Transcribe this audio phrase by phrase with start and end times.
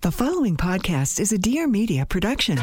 [0.00, 2.56] The following podcast is a Dear Media production.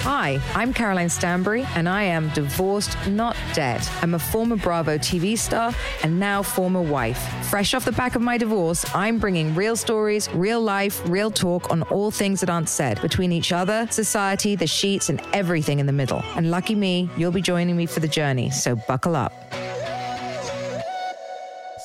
[0.00, 3.86] Hi, I'm Caroline Stanbury, and I am divorced, not dead.
[4.00, 7.18] I'm a former Bravo TV star and now former wife.
[7.50, 11.70] Fresh off the back of my divorce, I'm bringing real stories, real life, real talk
[11.70, 15.84] on all things that aren't said between each other, society, the sheets, and everything in
[15.84, 16.22] the middle.
[16.36, 19.34] And lucky me, you'll be joining me for the journey, so buckle up.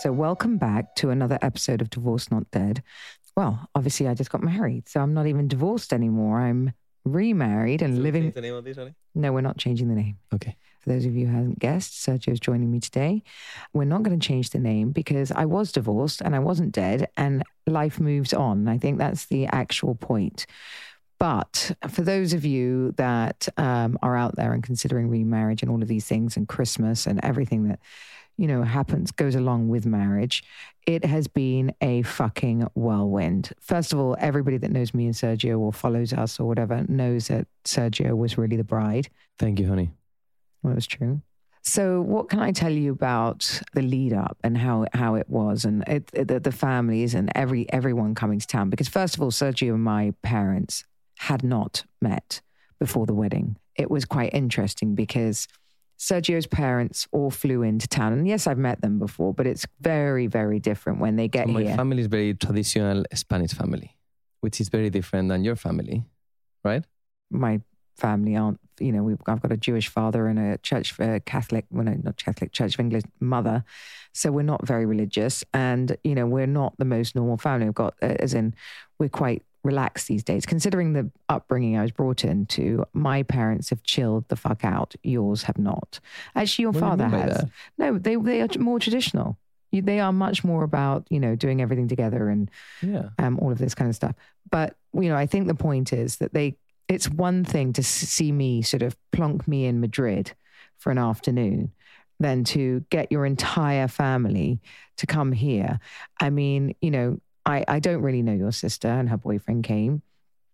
[0.02, 2.82] So, welcome back to another episode of Divorce Not Dead.
[3.38, 6.40] Well, obviously, I just got married, so I'm not even divorced anymore.
[6.40, 6.74] I'm
[7.06, 8.32] remarried and living.
[8.32, 8.96] the name of this, Honey?
[9.14, 10.18] No, we're not changing the name.
[10.34, 10.58] Okay.
[10.80, 13.22] For those of you who haven't guessed, Sergio's joining me today.
[13.74, 17.08] We're not going to change the name because I was divorced and I wasn't dead,
[17.16, 18.68] and life moves on.
[18.68, 20.48] I think that's the actual point.
[21.20, 25.84] But for those of you that um, are out there and considering remarriage and all
[25.84, 27.80] of these things and Christmas and everything that
[28.42, 30.44] you know, happens, goes along with marriage,
[30.88, 33.52] it has been a fucking whirlwind.
[33.59, 37.28] First of all, everybody that knows me and Sergio or follows us or whatever knows
[37.28, 39.10] that Sergio was really the bride.
[39.38, 39.92] Thank you, honey.
[40.64, 41.21] Well, was true.
[41.61, 45.64] So, what can I tell you about the lead up and how how it was,
[45.64, 48.71] and it, it, the, the families and every everyone coming to town?
[48.71, 50.83] Because first of all, Sergio and my parents
[51.20, 52.42] had not met
[52.80, 53.58] before the wedding.
[53.76, 55.48] It was quite interesting because
[56.02, 58.12] Sergio's parents all flew into town.
[58.12, 61.54] And yes, I've met them before, but it's very, very different when they get So
[61.54, 61.76] my here.
[61.76, 63.95] family is very traditional Spanish family,
[64.40, 66.04] which is very different than your family,
[66.64, 66.84] right?
[67.30, 67.61] My
[67.98, 71.66] family aren't, you know, we've, I've got a Jewish father and a church uh, Catholic,
[71.70, 73.64] well, no, not Catholic, Church of England mother.
[74.11, 75.44] So we're not very religious.
[75.54, 77.67] And, you know, we're not the most normal family.
[77.67, 78.56] We've got, uh, as in,
[78.98, 80.45] we're quite relaxed these days.
[80.45, 84.95] Considering the upbringing I was brought into, my parents have chilled the fuck out.
[85.04, 85.99] Yours have not.
[86.36, 87.45] Actually, your What do you father has.
[87.77, 89.38] No, they they are more traditional.
[89.72, 92.49] You- They are much more about you know doing everything together and
[92.82, 93.10] Yeah.
[93.20, 94.16] um, all of this kind of stuff.
[94.49, 96.58] But you know, I think the point is that they.
[96.88, 100.33] It's one thing to see me sort of plonk me in Madrid
[100.78, 101.72] for an afternoon,
[102.20, 104.60] than to get your entire family
[104.98, 105.80] to come here.
[106.20, 110.02] I mean, you know, I I don't really know your sister, and her boyfriend came.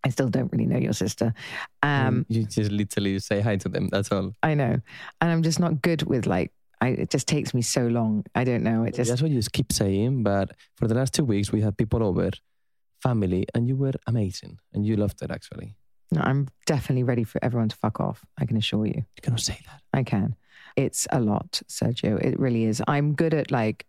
[0.04, 1.34] I still don't really know your sister.
[1.84, 3.90] Um, you just literally say hi to them.
[3.90, 4.34] That's all.
[4.44, 4.80] I know,
[5.22, 6.52] and I'm just not good with like.
[6.80, 8.24] I, it just takes me so long.
[8.36, 8.84] I don't know.
[8.84, 10.22] It just That's what you just keep saying.
[10.22, 12.30] But for the last two weeks, we had people over,
[13.02, 14.60] family, and you were amazing.
[14.74, 15.76] And you loved it, actually.
[16.12, 18.24] No, I'm definitely ready for everyone to fuck off.
[18.38, 18.94] I can assure you.
[18.94, 19.82] You cannot say that.
[19.92, 20.36] I can.
[20.76, 22.24] It's a lot, Sergio.
[22.24, 22.82] It really is.
[22.88, 23.88] I'm good at like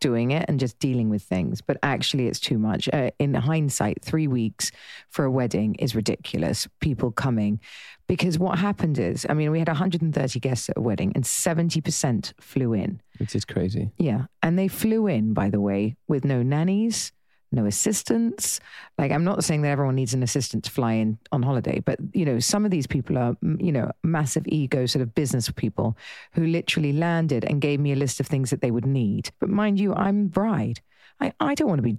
[0.00, 2.88] doing it and just dealing with things, but actually, it's too much.
[2.92, 4.70] Uh, in hindsight, three weeks
[5.08, 6.68] for a wedding is ridiculous.
[6.80, 7.60] People coming.
[8.06, 12.32] Because what happened is, I mean, we had 130 guests at a wedding and 70%
[12.40, 13.02] flew in.
[13.18, 13.90] Which is crazy.
[13.98, 14.24] Yeah.
[14.42, 17.12] And they flew in, by the way, with no nannies,
[17.50, 18.60] no assistants.
[18.98, 21.98] Like, I'm not saying that everyone needs an assistant to fly in on holiday, but,
[22.12, 25.96] you know, some of these people are, you know, massive ego sort of business people
[26.32, 29.30] who literally landed and gave me a list of things that they would need.
[29.40, 30.80] But mind you, I'm bride.
[31.20, 31.98] I, I don't want to be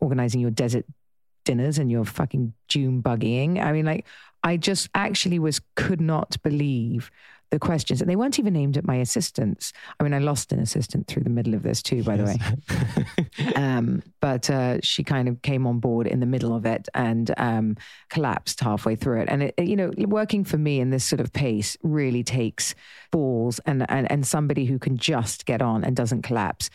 [0.00, 0.86] organizing your desert
[1.44, 3.62] dinners and your fucking dune buggying.
[3.62, 4.06] I mean, like,
[4.42, 7.10] I just actually was, could not believe
[7.50, 8.00] the questions.
[8.00, 9.72] And they weren't even aimed at my assistants.
[9.98, 12.36] I mean, I lost an assistant through the middle of this too, by the way.
[13.56, 17.32] Um, but uh, she kind of came on board in the middle of it and
[17.36, 17.76] um,
[18.10, 19.28] collapsed halfway through it.
[19.28, 22.74] And it, you know, working for me in this sort of pace really takes
[23.10, 26.70] balls and and, and somebody who can just get on and doesn't collapse.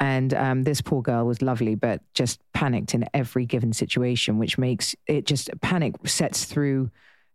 [0.00, 4.56] And um, this poor girl was lovely, but just panicked in every given situation, which
[4.56, 6.90] makes it just panic sets through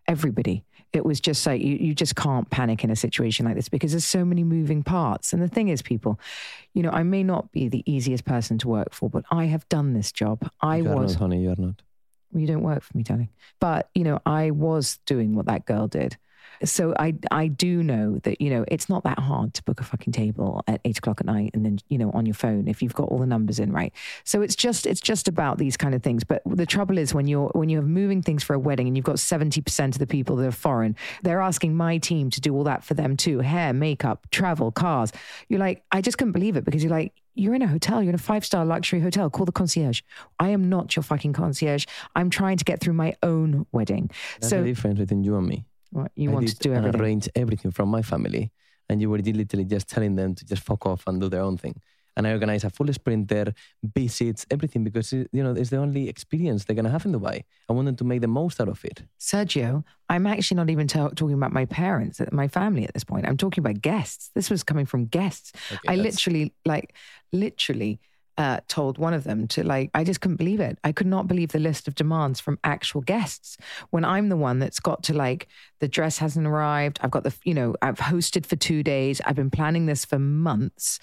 [0.07, 0.63] everybody.
[0.91, 3.91] It was just like you, you just can't panic in a situation like this because
[3.91, 5.33] there's so many moving parts.
[5.33, 6.19] And the thing is, people,
[6.73, 9.67] you know, I may not be the easiest person to work for, but I have
[9.69, 10.49] done this job.
[10.61, 11.43] I you are was not, honey.
[11.43, 11.81] You are not.
[12.33, 13.29] you don't work for me, darling.
[13.59, 16.17] But, you know, I was doing what that girl did.
[16.63, 19.83] So I I do know that, you know, it's not that hard to book a
[19.83, 22.81] fucking table at eight o'clock at night and then, you know, on your phone if
[22.81, 23.93] you've got all the numbers in, right?
[24.23, 26.23] So it's just it's just about these kind of things.
[26.23, 29.05] But the trouble is when you're when you're moving things for a wedding and you've
[29.05, 32.53] got seventy percent of the people that are foreign, they're asking my team to do
[32.55, 33.39] all that for them too.
[33.39, 35.11] Hair, makeup, travel, cars.
[35.47, 38.09] You're like, I just couldn't believe it because you're like, you're in a hotel, you're
[38.09, 40.01] in a five star luxury hotel, call the concierge.
[40.39, 41.85] I am not your fucking concierge.
[42.15, 44.11] I'm trying to get through my own wedding.
[44.41, 45.65] That's so the difference between you and me.
[45.91, 47.01] What, you I want to do everything.
[47.01, 48.51] arrange everything from my family,
[48.89, 51.57] and you were literally just telling them to just fuck off and do their own
[51.57, 51.81] thing.
[52.17, 53.53] And I organized a full sprint sprinter,
[53.95, 57.43] visits, everything because uh, you know it's the only experience they're gonna have in Dubai.
[57.69, 59.03] I want them to make the most out of it.
[59.19, 63.05] Sergio, I'm actually not even ta- talking about my parents, uh, my family at this
[63.05, 63.25] point.
[63.25, 64.31] I'm talking about guests.
[64.35, 65.53] This was coming from guests.
[65.71, 66.93] Okay, I that's- literally, like,
[67.31, 68.01] literally
[68.39, 70.79] uh, told one of them to, like, I just couldn't believe it.
[70.85, 73.57] I could not believe the list of demands from actual guests
[73.89, 75.49] when I'm the one that's got to, like,
[75.79, 76.99] the dress hasn't arrived.
[77.01, 79.19] I've got the, you know, I've hosted for two days.
[79.25, 80.99] I've been planning this for months.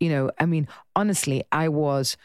[0.00, 0.66] You know, I mean,
[0.96, 2.16] honestly, I was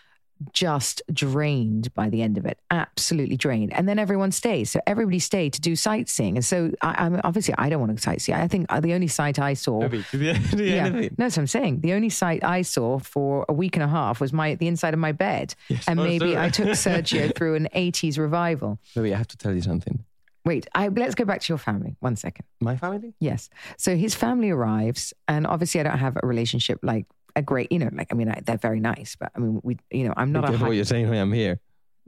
[0.52, 3.74] just drained by the end of it, absolutely drained.
[3.74, 6.38] And then everyone stays, so everybody stayed to do sightseeing.
[6.38, 8.34] And so, I, I'm obviously I don't want to sightsee.
[8.34, 9.82] I think uh, the only sight I saw,
[10.14, 10.90] yeah, yeah.
[10.90, 11.82] no, that's what I'm saying.
[11.82, 14.94] The only sight I saw for a week and a half was my the inside
[14.94, 15.56] of my bed,
[15.88, 18.80] and oh, maybe I took Sergio through an '80s revival.
[18.96, 20.04] Maybe I have to tell you something.
[20.46, 21.96] Wait, I, let's go back to your family.
[22.02, 22.46] One second.
[22.62, 23.16] My family?
[23.20, 23.50] Yes.
[23.78, 27.80] So his family arrives, and obviously I don't have a relationship like a great, you
[27.80, 30.32] know, like I mean I, they're very nice, but I mean we, you know, I'm
[30.32, 31.60] not Be a high, what you're saying when I'm here.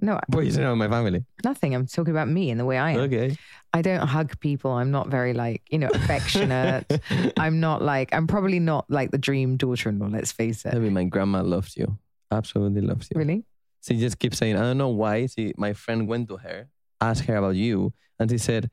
[0.02, 1.26] no What you're saying about my family.
[1.44, 1.74] nothing.
[1.76, 3.00] I'm talking about me and the way I am.
[3.02, 3.38] Okay.
[3.74, 4.72] I don't hug people.
[4.72, 6.86] I'm not very like, you know, affectionate.
[7.38, 10.74] I'm not like, I'm probably not like the dream daughter in law, let's face it.
[10.74, 11.98] Maybe my grandma loves you.
[12.32, 13.18] Absolutely loves you.
[13.20, 13.44] Really?
[13.86, 15.28] She just keeps saying, I don't know why.
[15.28, 16.68] She, my friend went to her,
[17.00, 18.70] asked her about you, and she said,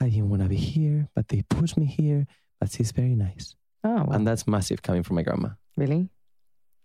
[0.00, 2.26] I didn't want to be here, but they pushed me here.
[2.58, 3.54] But she's very nice.
[3.84, 5.50] Oh, well, And that's massive coming from my grandma.
[5.76, 6.08] Really?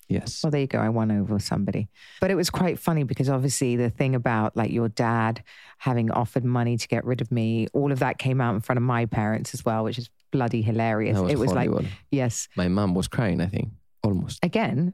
[0.08, 0.42] Yes.
[0.44, 0.78] Well, there you go.
[0.78, 1.88] I won over somebody.
[2.22, 5.44] But it was quite funny because obviously the thing about like your dad
[5.80, 8.78] having offered money to get rid of me, all of that came out in front
[8.78, 11.18] of my parents as well, which is bloody hilarious.
[11.18, 11.90] Was it was like, horrible.
[12.12, 13.70] yes, my mom was crying, I think,
[14.04, 14.44] almost.
[14.46, 14.94] again,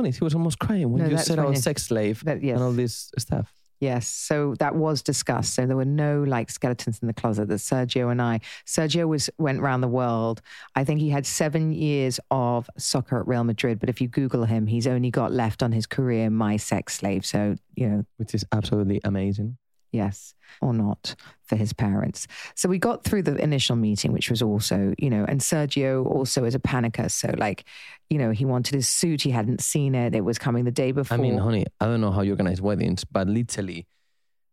[0.00, 2.54] Honestly, she was almost crying when No, you said I was sex slave that, yes.
[2.54, 3.52] and all this stuff.
[3.80, 4.08] Yes.
[4.08, 5.54] So that was discussed.
[5.54, 9.30] So there were no like skeletons in the closet that Sergio and I, Sergio was,
[9.38, 10.42] went around the world.
[10.74, 13.78] I think he had seven years of soccer at Real Madrid.
[13.78, 17.24] But if you Google him, he's only got left on his career, my sex slave.
[17.24, 19.56] So, you know, Which is absolutely amazing.
[19.92, 21.14] Yes or not
[21.44, 22.26] for his parents.
[22.54, 26.44] So we got through the initial meeting, which was also, you know, and Sergio also
[26.44, 27.10] is a panicker.
[27.10, 27.64] So like,
[28.10, 29.22] you know, he wanted his suit.
[29.22, 30.14] He hadn't seen it.
[30.14, 31.16] It was coming the day before.
[31.16, 33.86] I mean, honey, I don't know how you organize weddings, but literally,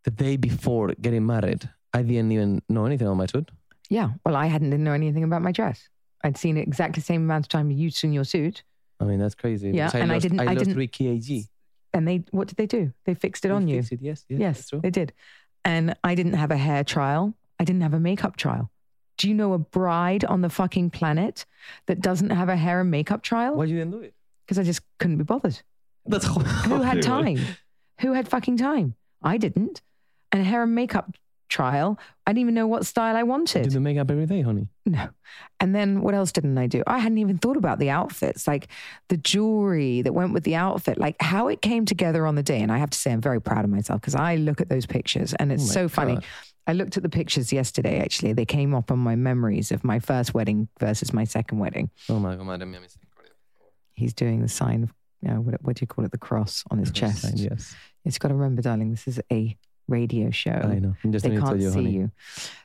[0.04, 3.50] the day before getting married, I didn't even know anything about my suit.
[3.90, 4.12] Yeah.
[4.26, 5.90] Well, I hadn't didn't know anything about my dress.
[6.24, 8.64] I'd seen it exactly the same amount of time you'd seen your suit.
[9.00, 9.72] I mean, that's crazy.
[9.72, 11.48] Yeah, because and I didn't- I I lost didn't- three kg.
[11.96, 12.92] And they, what did they do?
[13.06, 13.80] They fixed it on They you.
[13.80, 15.14] It, yes, yes, Yes, they did.
[15.64, 17.34] And I didn't have a hair trial.
[17.58, 18.70] I didn't have a makeup trial.
[19.18, 21.46] Do you know a bride on the fucking planet
[21.86, 23.56] that doesn't have a hair and makeup trial?
[23.56, 24.14] Why you didn't do it?
[24.46, 25.62] Because I just couldn't be bothered.
[26.06, 26.26] That's
[26.66, 27.40] Who had time?
[28.02, 28.96] Who had fucking time?
[29.24, 29.82] I didn't.
[30.34, 31.16] And a hair and makeup
[31.56, 31.98] trial,
[32.28, 33.64] I didn't even know what style I wanted.
[33.64, 34.68] Do the makeup every day, honey.
[34.86, 35.08] No.
[35.62, 36.84] And then what else didn't I do?
[36.86, 38.68] I hadn't even thought about the outfits, like
[39.08, 42.62] the jewelry that went with the outfit, like how it came together on the day.
[42.62, 44.86] And I have to say, I'm very proud of myself because I look at those
[44.86, 46.20] pictures and it's Oh so funny.
[46.68, 48.34] I looked at the pictures yesterday, actually.
[48.34, 51.90] They came up on my memories of my first wedding versus my second wedding.
[52.10, 52.80] Oh my god, me
[53.94, 56.12] He's doing the sign of, you know, what, what do you call it?
[56.12, 57.26] The cross on his chest.
[57.36, 59.56] Yes, It's got to remember, darling, this is a
[59.88, 60.52] radio show.
[60.52, 60.96] I know.
[61.04, 61.92] I'm just They going to tell can't you, see honey.
[61.92, 62.12] you.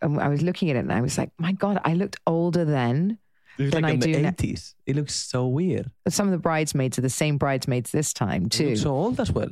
[0.03, 2.65] And I was looking at it and I was like, my God, I looked older
[2.65, 3.19] then.
[3.59, 4.31] It was Than like I in the do now.
[4.31, 4.75] 80s.
[4.87, 5.91] It looks so weird.
[6.09, 8.77] Some of the bridesmaids are the same bridesmaids this time, too.
[8.77, 9.51] so old as well.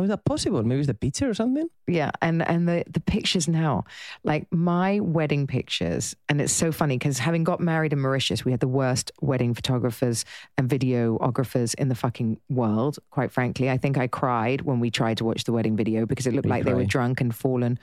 [0.00, 0.62] How is that possible?
[0.62, 1.68] Maybe it's the pizza or something?
[1.86, 3.84] Yeah, and and the the pictures now,
[4.24, 8.50] like my wedding pictures, and it's so funny because having got married in Mauritius, we
[8.50, 10.24] had the worst wedding photographers
[10.56, 12.98] and videographers in the fucking world.
[13.10, 16.26] Quite frankly, I think I cried when we tried to watch the wedding video because
[16.26, 17.78] it looked We like they were drunk and fallen.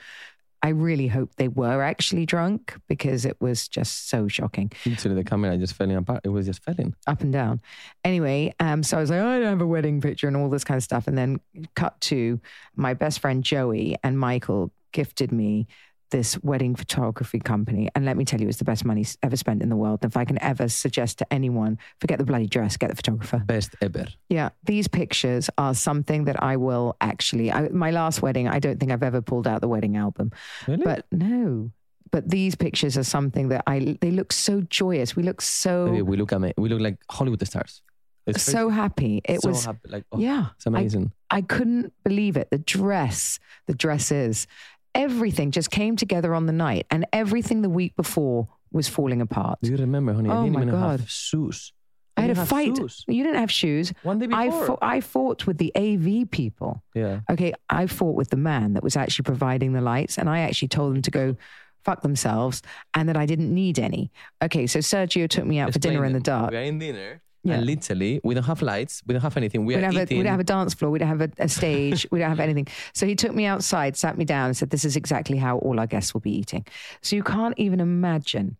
[0.62, 5.24] I really hope they were actually drunk because it was just so shocking Literally, the
[5.24, 6.04] camera just fell in.
[6.24, 6.94] It was just falling.
[7.06, 7.60] up and down.
[8.04, 10.64] Anyway, um, so I was like, I don't have a wedding picture and all this
[10.64, 11.06] kind of stuff.
[11.06, 11.40] And then
[11.74, 12.40] cut to
[12.74, 15.68] my best friend Joey and Michael gifted me
[16.10, 17.88] this wedding photography company.
[17.94, 20.04] And let me tell you, it's the best money ever spent in the world.
[20.04, 23.38] If I can ever suggest to anyone, forget the bloody dress, get the photographer.
[23.38, 24.06] Best ever.
[24.28, 27.52] Yeah, these pictures are something that I will actually.
[27.52, 30.32] I, my last wedding, I don't think I've ever pulled out the wedding album,
[30.66, 30.84] Really?
[30.84, 31.70] but no.
[32.10, 33.98] But these pictures are something that I.
[34.00, 35.14] They look so joyous.
[35.14, 36.54] We look so we look me.
[36.56, 37.82] We look like Hollywood stars.
[38.28, 39.22] It's so happy.
[39.24, 39.88] It so was happy.
[39.88, 40.48] Like, oh, yeah.
[40.56, 41.12] it's amazing.
[41.30, 42.50] I couldn't believe it.
[42.50, 44.46] The dress, the dresses,
[44.94, 49.58] everything just came together on the night, and everything the week before was falling apart.
[49.62, 50.28] Do you remember, honey?
[50.30, 51.00] I Oh didn't my even God.
[51.00, 51.72] have shoes.
[52.16, 52.76] I had a fight.
[52.76, 53.04] shoes.
[53.06, 53.92] You didn't have shoes.
[54.02, 54.40] One day before.
[54.42, 56.82] I fought, I fought with the AV people.
[56.94, 57.20] yeah.
[57.30, 60.68] Okay, I fought with the man that was actually providing the lights, and I actually
[60.68, 61.36] told them to go
[61.84, 62.60] fuck themselves
[62.94, 64.10] and that I didn't need any.
[64.42, 66.50] Okay, so Sergio took me out for dinner in the dark.
[66.50, 67.22] We are in dinner.
[67.44, 67.54] Yeah.
[67.54, 69.02] And literally, we don't have lights.
[69.06, 69.64] We don't have anything.
[69.64, 70.90] We, We don't, have a, we don't have a dance floor.
[70.90, 72.06] We don't have a, a stage.
[72.10, 72.66] we don't have anything.
[72.94, 75.78] So he took me outside, sat me down, and said, This is exactly how all
[75.78, 76.66] our guests will be eating.
[77.00, 78.56] So you can't even imagine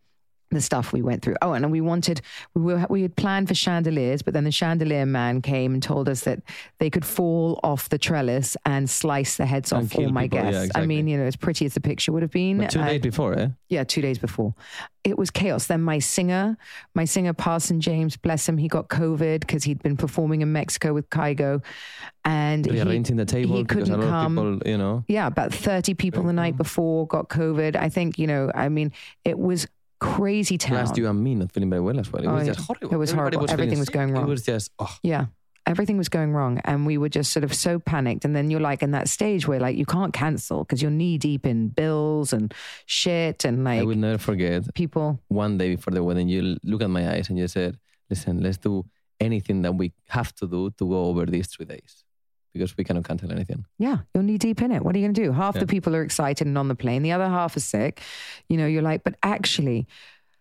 [0.51, 1.37] the stuff we went through.
[1.43, 2.21] Oh, and we wanted,
[2.55, 6.09] we, were, we had planned for chandeliers, but then the chandelier man came and told
[6.09, 6.41] us that
[6.79, 10.39] they could fall off the trellis and slice the heads And off all my people.
[10.39, 10.73] Yeah, guests.
[10.75, 12.59] I mean, you know, as pretty as the picture would have been.
[12.59, 13.49] But two days before, eh?
[13.69, 14.55] yeah, two days before.
[15.05, 15.67] It was chaos.
[15.67, 16.57] Then my singer,
[16.95, 20.93] my singer Parson James, bless him, he got COVID because he'd been performing in Mexico
[20.93, 21.63] with Kygo,
[22.25, 24.37] and he, the table he couldn't come.
[24.37, 25.05] people, you know.
[25.09, 27.77] yeah, about thirty people the night before got COVID.
[27.77, 28.51] I think you know.
[28.55, 28.93] I mean,
[29.25, 29.67] it was
[30.01, 30.85] crazy town.
[30.87, 32.23] Plus you and me not feeling very well as well.
[32.23, 32.53] It Oh, was yeah.
[32.55, 32.95] just horrible.
[32.95, 33.47] It was Everybody horrible.
[33.49, 33.95] feeling Everything was sick.
[33.95, 34.23] going wrong.
[34.25, 35.27] It was just, oh, Yeah.
[35.67, 36.61] Everything was going wrong.
[36.65, 38.25] And we were just sort of so panicked.
[38.25, 41.19] And then you're like in that stage where like you can't cancel because you're knee
[41.19, 42.55] deep in bills and
[42.87, 45.21] shit and like I will never forget people.
[45.29, 47.77] one day before the wedding, you look at my eyes and you said,
[48.09, 48.87] listen, let's do
[49.21, 52.05] anything that we have to do to go over these three days
[52.53, 53.65] because we cannot cancel anything.
[53.79, 54.83] Yeah, you're knee deep in it.
[54.85, 55.33] What are you going to do?
[55.33, 55.61] Half Yeah.
[55.61, 58.01] the people are excited and on the plane, the other half are sick.
[58.49, 59.87] You know, you're like, but actually,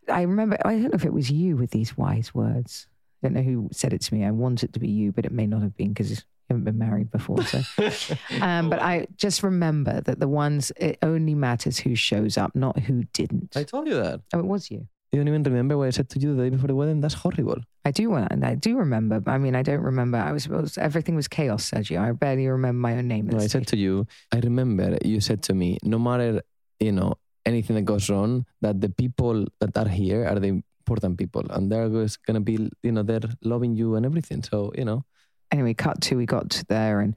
[0.10, 2.88] I remember, I don't know if it was you with these wise words.
[3.24, 4.24] I don't know who said it to me.
[4.26, 6.18] I want it to be you, but it may not have been because you
[6.50, 7.44] haven't been married before.
[7.44, 7.62] So,
[8.42, 12.80] um, but I just remember that the ones, it only matters who shows up, not
[12.80, 13.58] who didn't.
[13.58, 14.22] I told you that.
[14.34, 14.88] Oh, it was you.
[15.12, 17.00] You don't even remember what I said to you the day before the wedding?
[17.00, 17.58] That's horrible.
[17.86, 19.24] I do want, and I do remember.
[19.26, 20.18] I mean, I don't remember.
[20.18, 22.02] I was, everything was chaos, Sergio.
[22.02, 23.28] I barely remember my own name.
[23.28, 23.68] No, I said stage.
[23.68, 26.42] to you, I remember you said to me, no matter,
[26.82, 31.18] you know, anything that goes wrong, that the people that are here are the important
[31.18, 34.44] people and they're going to be, you know, they're loving you and everything.
[34.44, 35.06] So, you know,
[35.52, 37.16] anyway, cut to we got to there and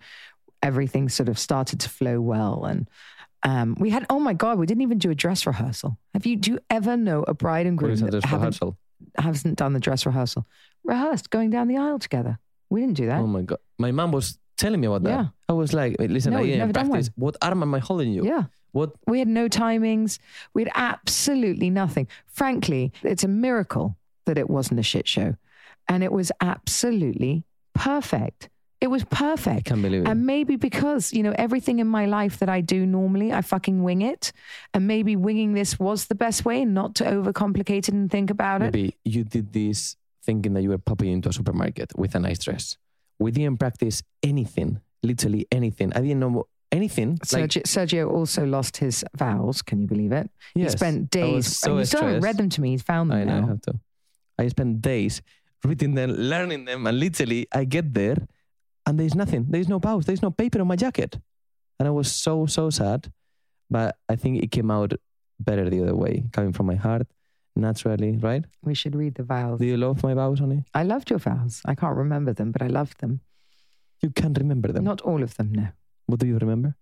[0.63, 2.65] everything sort of started to flow well.
[2.65, 2.89] And
[3.43, 5.99] um, we had, oh my God, we didn't even do a dress rehearsal.
[6.15, 8.79] Have you, do you ever know a bride and groom that haven't, rehearsal?
[9.17, 10.47] hasn't done the dress rehearsal?
[10.85, 12.39] Rehearsed going down the aisle together.
[12.69, 13.21] We didn't do that.
[13.21, 13.59] Oh my God.
[13.79, 15.11] My mom was telling me about that.
[15.11, 15.27] Yeah.
[15.49, 17.11] I was like, listen, No, I didn't practice.
[17.17, 18.25] What arm am I holding you?
[18.25, 18.45] yeah.
[18.73, 18.93] What?
[19.07, 20.19] We had no timings.
[20.55, 22.07] We had absolutely nothing.
[22.27, 25.35] Frankly, it's a miracle that it wasn't a shit show.
[25.89, 27.43] And it was absolutely
[27.75, 28.50] perfect.
[28.81, 29.67] It was I perfect.
[29.67, 30.09] can't believe it.
[30.09, 33.83] And maybe because, you know, everything in my life that I do normally, I fucking
[33.83, 34.33] wing it.
[34.73, 38.31] And maybe winging this was the best way and not to overcomplicate it and think
[38.31, 38.73] about it.
[38.73, 42.39] Maybe you did this thinking that you were popping into a supermarket with a nice
[42.39, 42.79] dress.
[43.19, 45.93] We didn't practice anything, literally anything.
[45.95, 47.19] I didn't know anything.
[47.33, 49.61] Like, Sergio, Sergio also lost his vows.
[49.61, 50.31] Can you believe it?
[50.55, 51.57] He yes, spent I was days.
[51.59, 52.71] so and you still haven't read them to me.
[52.71, 53.79] He's found them I know, I have to.
[54.39, 55.21] I spent days
[55.65, 58.17] reading them, learning them, and literally I get there
[58.91, 59.47] and there's nothing.
[59.49, 60.05] There's no vows.
[60.07, 61.17] There's no paper on my jacket.
[61.79, 63.01] And I was so, so sad.
[63.71, 64.93] But I think it came out
[65.39, 67.07] better the other way, coming from my heart,
[67.57, 68.45] naturally, right?
[68.63, 69.61] We should read the vows.
[69.61, 70.65] Do you love my vows, honey?
[70.75, 71.63] I loved your vows.
[71.65, 73.21] I can't remember them, but I loved them.
[74.03, 74.85] You can't remember them.
[74.85, 75.69] Not all of them, no.
[76.07, 76.75] What do you remember?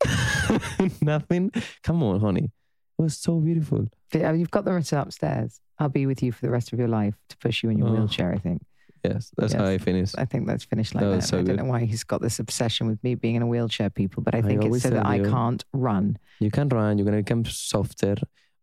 [1.02, 1.50] Nothing?
[1.82, 2.50] Come on, honey.
[2.98, 3.88] It was so beautiful.
[4.14, 5.60] Uh, You've got them written upstairs.
[5.78, 7.88] I'll be with you for the rest of your life to push you in your
[7.88, 7.92] Oh.
[7.92, 8.62] wheelchair, I think.
[9.04, 9.80] Yes, that's how Yes.
[9.80, 10.14] I finished.
[10.18, 11.22] I think that's finished like That that.
[11.22, 11.64] so I don't good.
[11.64, 14.38] know why he's got this obsession with me being in a wheelchair, people, but I
[14.38, 16.18] I think it's so that I can't run.
[16.40, 18.16] You can run, you're going to become softer,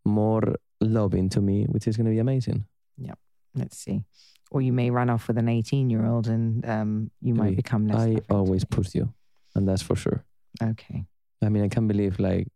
[0.05, 2.65] more loving to me, which is going to be amazing.
[2.97, 3.13] Yeah,
[3.55, 4.03] let's see.
[4.51, 7.87] Or you may run off with an 18 year old and um, you might become
[7.87, 7.99] less.
[8.01, 9.13] I always push you,
[9.55, 10.23] and that's for sure.
[10.61, 11.05] Okay.
[11.41, 12.47] I mean, I can't believe like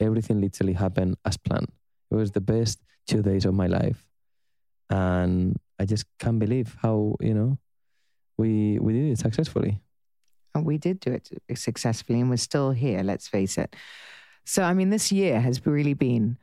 [0.00, 1.68] everything literally happened as planned.
[2.10, 4.04] It was the best two days of my life,
[4.90, 7.58] and I just can't believe how you know
[8.36, 9.80] we we did it successfully.
[10.54, 13.74] And we did do it successfully and we're still here, let's face it.
[14.44, 16.38] So, I mean, this year has really been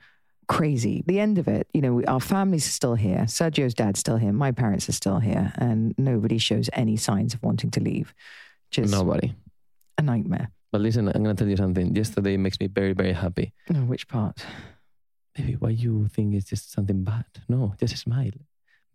[0.48, 1.04] crazy.
[1.06, 3.20] The end of it, you know, we, our families are still here.
[3.28, 4.34] Sergio's dad's still here.
[4.34, 5.54] My parents are still here.
[5.56, 8.14] And nobody shows any signs of wanting to leave.
[8.70, 9.34] Just Nobody.
[9.98, 10.52] a nightmare.
[10.72, 11.96] But listen, I'm gonna tell you something.
[11.96, 13.54] Yesterday makes me very, very happy.
[13.70, 14.46] No, which part?
[15.38, 17.26] Maybe why you think it's just something bad?
[17.48, 18.32] No, just a smile.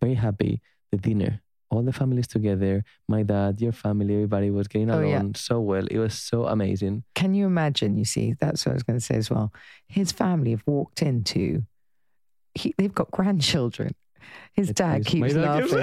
[0.01, 0.61] Very happy.
[0.93, 2.85] The dinner, all the families together.
[3.09, 5.23] My dad, your family, everybody was getting Oh, along yeah.
[5.35, 5.87] so well.
[5.91, 7.03] It was so amazing.
[7.15, 7.97] Can you imagine?
[7.97, 9.53] You see, that's what I was going to say as well.
[9.89, 11.65] His family have walked into,
[12.55, 13.95] he, they've got grandchildren.
[14.53, 15.79] His It dad is- keeps dad laughing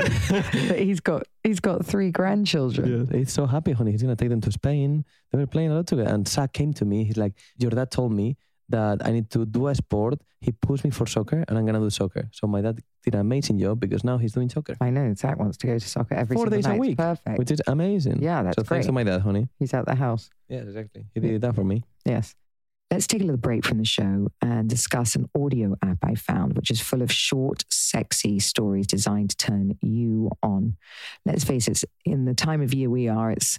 [0.67, 3.08] that he's got he's got three grandchildren.
[3.12, 3.91] Yeah, he's so happy, honey.
[3.91, 5.05] He's gonna take them to Spain.
[5.32, 6.10] They were playing a lot together.
[6.10, 7.05] And Zach came to me.
[7.05, 8.36] He's like, "Your dad told me
[8.70, 10.22] that I need to do a sport.
[10.41, 13.22] He pushed me for soccer, and I'm gonna do soccer." So my dad did an
[13.22, 16.15] amazing job because now he's doing soccer, I know Zach wants to go to soccer
[16.15, 16.75] every Four single days a night.
[16.75, 17.38] It's week, Perfect.
[17.39, 18.22] which is amazing.
[18.22, 19.05] Yeah, that's so thanks to great.
[19.05, 19.50] my dad, honey.
[19.60, 20.29] He's out the house.
[20.50, 21.05] Yeah, exactly.
[21.13, 21.84] He did that for me.
[22.05, 22.36] Yes.
[22.91, 26.55] Let's take a little break from the show and discuss an audio app I found,
[26.55, 30.77] which is full of short, sexy stories designed to turn you on.
[31.25, 33.58] Let's face it, in the time of year we are, it's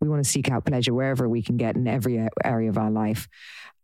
[0.00, 2.90] we want to seek out pleasure wherever we can get in every area of our
[2.90, 3.28] life.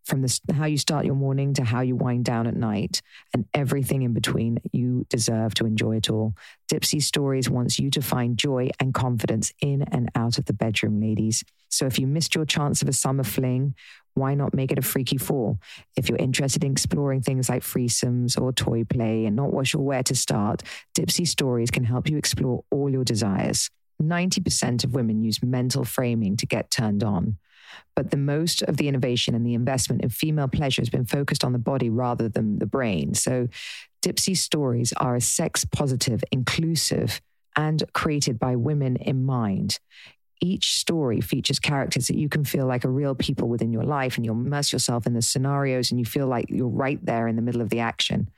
[0.05, 3.01] From the, how you start your morning to how you wind down at night
[3.33, 6.35] and everything in between, you deserve to enjoy it all.
[6.71, 11.01] Dipsea Stories wants you to find joy and confidence in and out of the bedroom,
[11.01, 11.43] ladies.
[11.71, 13.75] So if you missed your chance of a summer fling,
[14.13, 15.59] why not make it a freaky fall?
[15.97, 20.03] If you're interested in exploring things like threesomes or toy play and not sure where
[20.03, 20.63] to start,
[20.95, 23.71] Dipsea Stories can help you explore all your desires.
[24.03, 27.39] 90% of women use mental framing to get turned on.
[27.97, 31.45] But the most of the innovation and the investment in female pleasure has been focused
[31.45, 33.15] on the body rather than the brain.
[33.15, 33.49] So
[34.03, 37.21] Dipsea Stories are a sex positive, inclusive,
[37.57, 39.79] and created by women in mind.
[40.41, 44.17] Each story features characters that you can feel like are real people within your life,
[44.17, 47.37] and you'll immerse yourself in the scenarios and you feel like you're right there in
[47.37, 48.29] the middle of the action.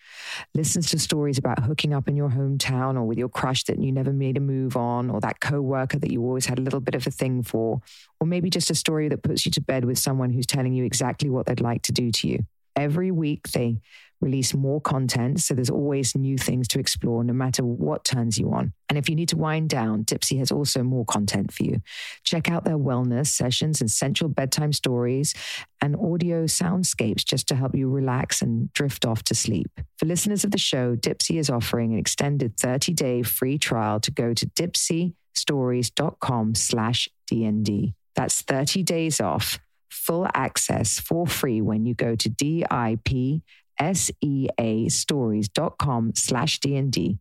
[0.55, 3.91] Listens to stories about hooking up in your hometown or with your crush that you
[3.91, 6.95] never made a move on, or that coworker that you always had a little bit
[6.95, 7.81] of a thing for,
[8.21, 10.85] or maybe just a story that puts you to bed with someone who's telling you
[10.85, 12.45] exactly what they'd like to do to you.
[12.77, 13.81] Every week they
[14.21, 18.53] release more content, so there's always new things to explore no matter what turns you
[18.53, 18.73] on.
[18.89, 21.81] And if you need to wind down, Dipsea has also more content for you.
[22.25, 25.35] Check out their wellness sessions and sensual bedtime stories
[25.81, 29.71] and audio soundscapes just to help you relax and drift off to sleep.
[29.99, 34.33] For listeners of the show, Dipsea is offering an extended 30-day free trial to go
[34.33, 37.95] to dipseastories.com slash DND.
[38.15, 39.59] That's 30 days off,
[39.91, 43.43] full access for free when you go to D-I-P
[43.79, 47.19] S-E-A stories.com slash DND.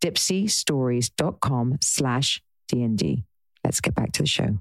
[0.00, 3.24] Dipseastories.com slash DND.
[3.64, 4.58] Let's get back to the show.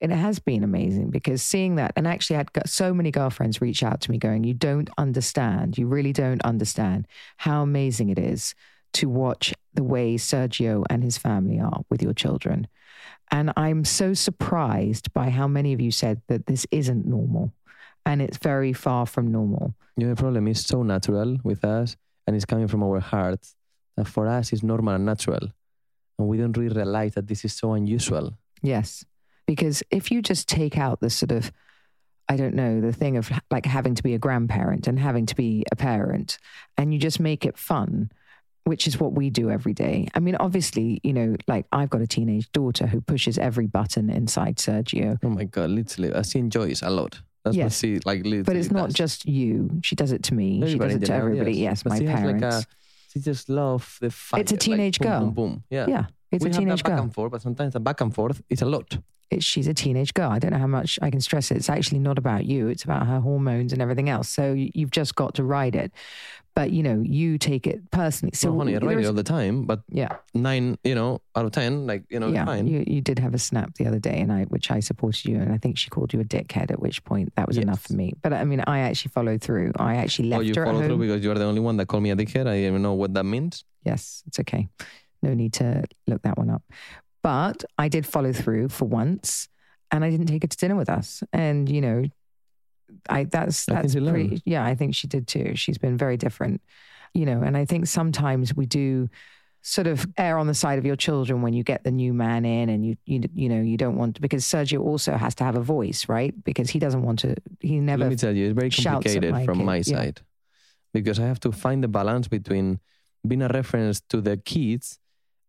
[0.00, 3.60] It has been amazing because seeing that, and actually, I had got so many girlfriends
[3.60, 5.78] reach out to me going, You don't understand.
[5.78, 8.54] You really don't understand how amazing it is
[8.94, 12.66] to watch the way Sergio and his family are with your children.
[13.30, 17.52] And I'm so surprised by how many of you said that this isn't normal
[18.04, 19.74] and it's very far from normal.
[19.96, 23.46] Know, the problem is so natural with us, and it's coming from our heart
[23.96, 25.52] That for us, it's normal and natural,
[26.18, 28.38] and we don't really realize that this is so unusual.
[28.62, 29.04] Yes.
[29.46, 31.52] Because if you just take out the sort of,
[32.28, 35.34] I don't know, the thing of like having to be a grandparent and having to
[35.34, 36.38] be a parent,
[36.78, 38.10] and you just make it fun,
[38.64, 40.08] which is what we do every day.
[40.14, 44.08] I mean, obviously, you know, like I've got a teenage daughter who pushes every button
[44.08, 47.20] inside Sergio, Oh my god, literally, she enjoys a lot.
[47.44, 47.78] That's Yes.
[47.78, 48.22] she like.
[48.44, 49.68] But it's not just you.
[49.82, 50.62] She does it to me.
[50.68, 51.54] she does it to general, everybody.
[51.58, 52.42] Yes, But my she uh, parents.
[52.42, 52.66] like a,
[53.12, 54.40] she just love the fire.
[54.40, 55.20] It's a like, teenage boom, girl.
[55.20, 55.64] Boom, boom.
[55.70, 55.86] Yeah.
[55.88, 57.02] yeah, it's we a have teenage that back girl.
[57.04, 58.96] and forth, but sometimes the back and forth is a lot.
[59.40, 60.30] She's a teenage girl.
[60.30, 61.56] I don't know how much I can stress it.
[61.56, 62.68] It's actually not about you.
[62.68, 64.28] It's about her hormones and everything else.
[64.28, 65.92] So you- you've just got to ride it.
[66.54, 68.32] But you know, you take it personally.
[68.34, 71.46] So So, honey, I ride it all the time, but yeah, nine, you know, out
[71.46, 72.44] of ten, like you know, yeah.
[72.44, 72.66] fine.
[72.66, 75.36] You you did have a snap the other day, and I which I supported you,
[75.40, 76.70] and I think she called you a dickhead.
[76.70, 78.12] At which point that was enough for me.
[78.22, 79.72] But I mean, I actually followed through.
[79.78, 81.86] I actually oh, left you her at through because you are the only one that
[81.88, 82.46] called me a dickhead.
[82.46, 83.64] I didn't even know what that means.
[83.82, 84.68] Yes, it's okay.
[85.22, 86.62] No need to look that one up.
[87.22, 89.48] But I did follow through for once,
[89.90, 91.22] and I didn't take her to dinner with us.
[91.32, 92.04] And you know,
[93.08, 94.42] I that's that's she pretty.
[94.44, 95.52] Yeah, I think she did too.
[95.54, 96.62] She's been very different,
[97.14, 97.42] you know.
[97.42, 99.08] And I think sometimes we do
[99.64, 102.44] sort of err on the side of your children when you get the new man
[102.44, 105.56] in, and you you you know you don't want because Sergio also has to have
[105.56, 106.34] a voice, right?
[106.44, 107.36] Because he doesn't want to.
[107.60, 109.82] He never Let me tell you, it's very complicated my from kid, my yeah.
[109.82, 110.20] side
[110.92, 112.80] because I have to find the balance between
[113.26, 114.98] being a reference to the kids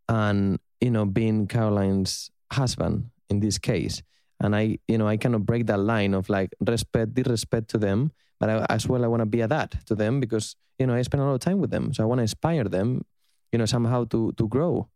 [0.08, 4.04] and you know being Caroline's husband in this case.
[4.40, 8.12] And I, you know, I cannot break that line of like respect, disrespect to them,
[8.40, 10.94] but I, as well I want to be a dad to them because you know
[10.94, 13.06] I spend a lot of time with them, so I want to inspire them,
[13.52, 14.90] you know, somehow to to grow.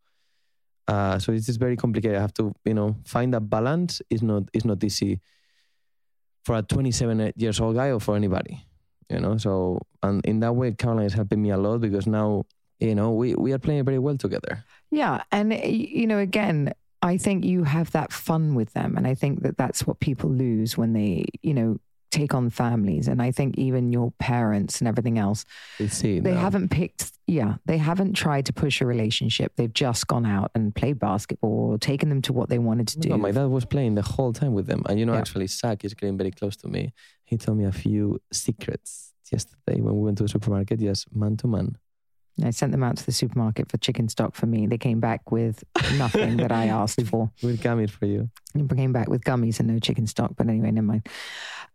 [0.87, 2.17] Uh, so it's just very complicated.
[2.17, 4.01] I have to, you know, find that balance.
[4.09, 5.19] is not is not easy
[6.43, 8.65] for a 27 years old guy or for anybody,
[9.09, 9.37] you know.
[9.37, 12.43] So and in that way, Caroline is helping me a lot because now
[12.79, 14.63] you know we we are playing very well together.
[14.91, 15.23] Yeah.
[15.31, 18.95] And, eh, you know, again, I think you have that fun with them.
[18.97, 21.77] And I think that that's what people lose when they, you know,
[22.09, 23.09] take on families.
[23.09, 25.43] And I think even your parents and everything else,
[25.77, 26.39] They see they now.
[26.39, 29.51] haven't picked, yeah, they haven't tried to push a relationship.
[29.57, 32.99] They've just gone out and played basketball or taken them to what they wanted to
[32.99, 33.09] do.
[33.09, 34.83] No, my dad was playing the whole time with them.
[34.87, 35.19] And you know, Yeah.
[35.19, 36.93] actually, Zach is getting very close to me.
[37.25, 41.35] He told me a few secrets yesterday when we went to the supermarket, yes, man
[41.37, 41.77] to man.
[42.43, 44.67] I sent them out to the supermarket for chicken stock for me.
[44.67, 45.63] They came back with
[45.97, 47.31] nothing that I asked for.
[47.43, 48.29] With gummies for you.
[48.53, 50.33] and came back with gummies and no chicken stock.
[50.35, 51.07] But anyway, never mind.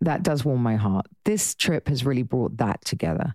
[0.00, 1.06] That does warm my heart.
[1.24, 3.34] This trip has really brought that together.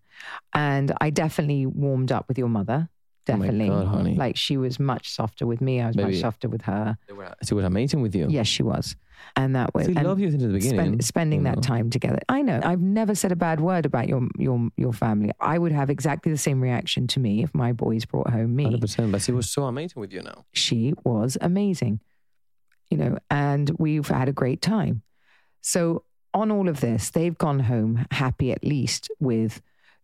[0.53, 2.89] And I definitely warmed up with your mother.
[3.29, 3.67] Oh my Definitely.
[3.67, 4.15] God, honey.
[4.15, 5.81] Like she was much softer with me.
[5.81, 6.11] I was Baby.
[6.11, 6.97] much softer with her.
[7.45, 8.27] She was amazing with you.
[8.29, 8.95] Yes, she was.
[9.35, 10.79] And that was She and loved you since the beginning.
[10.79, 11.61] spend, spending that know.
[11.61, 12.19] time together.
[12.27, 12.59] I know.
[12.63, 15.31] I've never said a bad word about your your your family.
[15.39, 18.65] I would have exactly the same reaction to me if my boys brought home me.
[18.65, 19.11] 100%.
[19.11, 20.45] But she was so amazing with you now.
[20.53, 21.99] she was amazing,
[22.89, 25.03] you know, and we've had a great time.
[25.61, 26.03] So,
[26.33, 29.61] on all of this, they've gone home happy at least with,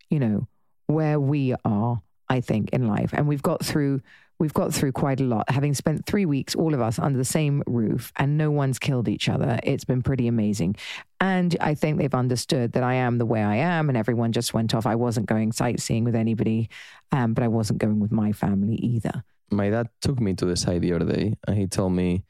[0.10, 0.48] you know,
[0.88, 3.12] where we are, I think, in life.
[3.14, 4.02] And we've got through.
[4.44, 7.24] We've got through quite a lot, having spent three weeks, all of us under the
[7.24, 9.58] same roof, and no one's killed each other.
[9.64, 10.76] It's been pretty amazing.
[11.22, 14.54] And I think they've understood that I am the way I am, and everyone just
[14.54, 14.86] went off.
[14.86, 16.68] I wasn't going sightseeing with anybody,
[17.14, 19.24] um, but I wasn't going with my family either.
[19.50, 22.26] My dad took me to the side the other day and he told me,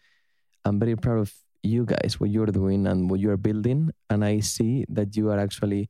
[0.64, 3.90] I'm very proud of you guys, what you're doing and what you're building.
[4.08, 5.90] And I see that you are actually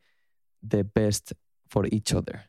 [0.62, 1.34] the best
[1.68, 2.46] for each other.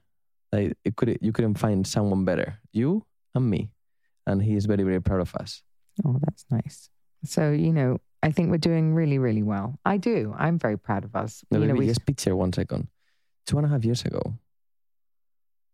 [0.53, 2.61] Like it could, you couldn't find someone better.
[2.71, 3.71] You and me.
[4.27, 5.63] And he is very, very proud of us.
[6.05, 6.89] Oh, that's nice.
[7.25, 9.79] So, you know, I think we're doing really, really well.
[9.85, 10.35] I do.
[10.39, 11.45] I'm very proud of us.
[11.51, 12.89] No, you know, we just picture one second.
[13.47, 14.35] Two and a half years ago,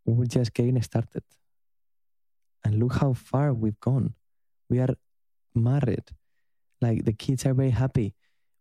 [0.05, 1.23] we were just getting started.
[2.65, 4.15] And look how far we've gone.
[4.69, 4.95] We are
[5.55, 6.11] married.
[6.81, 8.15] Like the kids are very happy.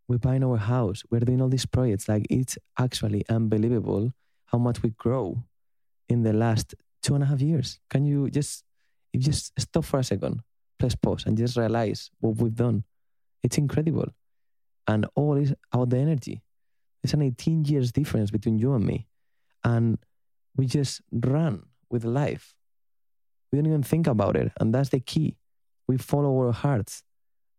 [0.08, 1.04] We're buying our house.
[1.10, 2.08] We're doing all these projects.
[2.08, 4.14] Like it's actually unbelievable
[4.46, 5.44] how much we grow
[6.08, 7.80] in the last two and a half years.
[7.90, 8.64] Can you just,
[9.14, 10.42] if you just stop for a second,
[10.78, 12.84] press pause and just realize what we've done?
[13.44, 14.10] It's incredible.
[14.88, 16.42] And all is about the energy.
[17.02, 19.08] There's an 18 years difference between you and me.
[19.64, 19.98] And
[20.56, 22.56] we just run with life.
[23.52, 24.52] We don't even think about it.
[24.60, 25.38] And that's the key.
[25.88, 27.04] We follow our hearts.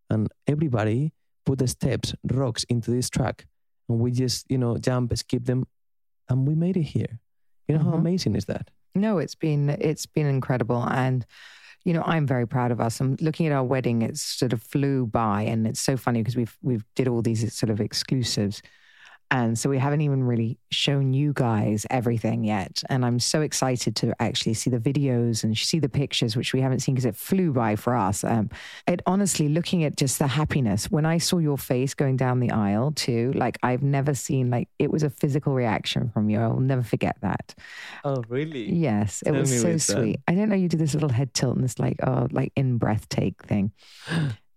[0.09, 1.13] And everybody
[1.47, 3.47] put the steps, rocks into this track.
[3.89, 5.67] And we just, you know, jump, skip them.
[6.29, 7.19] And we made it here.
[7.69, 7.99] You know how Mhm.
[7.99, 8.71] amazing is that?
[8.95, 11.25] No, it's been it's been incredible, and
[11.85, 13.01] you know, I'm very proud of us.
[13.01, 16.37] I'm looking at our wedding; it sort of flew by, and it's so funny because
[16.37, 18.63] we've we've did all these sort of exclusives.
[19.31, 22.83] And so we haven't even really shown you guys everything yet.
[22.89, 26.61] And I'm so excited to actually see the videos and see the pictures, which we
[26.61, 28.25] haven't seen because it flew by for us.
[28.25, 28.51] Um,
[28.89, 32.51] it honestly, looking at just the happiness, when I saw your face going down the
[32.51, 36.41] aisle too, like I've never seen, like it was a physical reaction from you.
[36.41, 37.55] I'll never forget that.
[38.05, 38.73] Oh, really?
[38.73, 39.81] Yes, it Tell was so that.
[39.81, 40.21] sweet.
[40.27, 42.79] I didn't know you did this little head tilt and this like, oh, like in
[42.79, 43.73] breath take thing.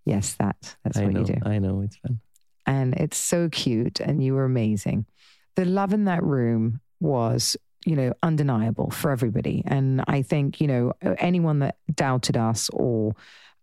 [0.05, 0.75] Yes, that.
[0.83, 1.19] That's I what know.
[1.21, 1.79] you do I know.
[1.79, 2.19] It's fun.
[2.65, 5.05] And it's so cute and you were amazing
[5.55, 10.67] the love in that room was you know undeniable for everybody and i think you
[10.67, 13.13] know anyone that doubted us or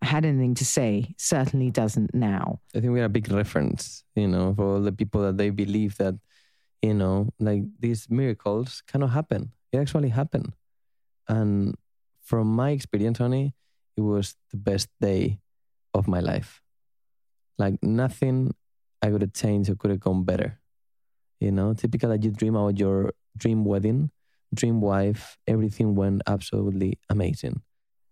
[0.02, 4.54] had anything to say certainly doesn't now I think we're a big reference, you know,
[4.54, 6.14] for all the people that they believe that,
[6.80, 9.52] you know, like these miracles cannot happen.
[9.72, 10.54] It actually happened.
[11.28, 11.74] And
[12.22, 13.54] from my experience, honey,
[13.96, 15.40] it was the best day
[15.92, 16.62] of my life.
[17.58, 18.54] Like nothing
[19.02, 20.58] I could have changed or could have gone better.
[21.40, 24.10] You know, typical that you dream about your dream wedding,
[24.52, 27.62] dream wife, everything went absolutely amazing.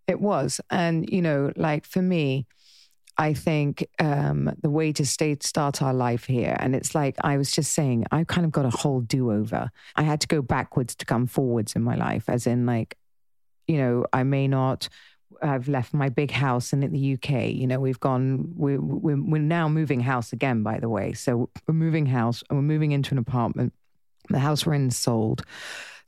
[0.07, 0.61] It was.
[0.71, 2.47] And, you know, like for me,
[3.19, 7.37] I think um, the way to stay, start our life here, and it's like I
[7.37, 9.71] was just saying, I kind of got a whole do over.
[9.97, 12.97] I had to go backwards to come forwards in my life, as in, like,
[13.67, 14.89] you know, I may not.
[15.43, 17.51] I've left my big house and in the UK.
[17.53, 18.53] You know, we've gone.
[18.57, 20.63] We're, we're we're now moving house again.
[20.63, 23.73] By the way, so we're moving house and we're moving into an apartment.
[24.29, 25.43] The house we're in sold.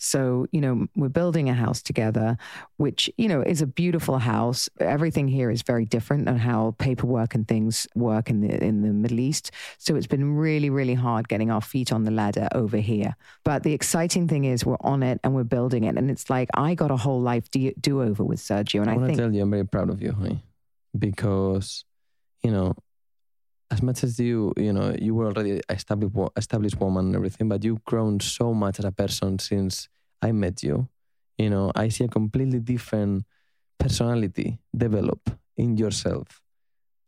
[0.03, 2.39] So, you know, we're building a house together,
[2.79, 4.69] which, you know, is a beautiful house.
[4.81, 8.93] Everything here is very different on how paperwork and things work in the in the
[8.93, 9.51] Middle East.
[9.77, 13.15] So it's been really, really hard getting our feet on the ladder over here.
[13.45, 15.97] But the exciting thing is we're on it and we're building it.
[15.99, 18.81] And it's like I got a whole life do, do over with Sergio.
[18.81, 20.43] And I I, want to tell you, I'm very proud of you, honey,
[20.99, 21.85] because,
[22.43, 22.75] you know,
[23.71, 27.65] as much as you, you know, you were already established, established woman and everything, but
[27.65, 29.89] you've grown so much as a person since
[30.21, 30.89] I met you.
[31.39, 33.25] You know, I see a completely different
[33.79, 36.43] personality develop in yourself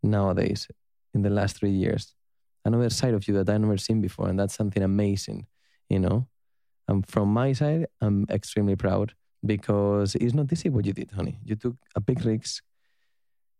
[0.03, 0.69] nowadays
[1.15, 2.15] in the last three years.
[2.65, 5.47] Another side of you that I've never seen before, and that's something amazing,
[5.89, 6.29] you know.
[6.89, 11.39] And from my side, I'm extremely proud because it's not easy what you did, honey.
[11.45, 12.63] You took a big risk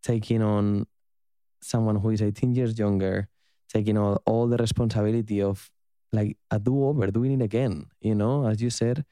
[0.03, 0.87] taking on
[1.63, 3.29] someone who is 18 years younger,
[3.69, 5.71] taking all, all the responsibility of
[6.13, 7.87] like a do over, doing it again.
[8.01, 9.05] You know, as you said,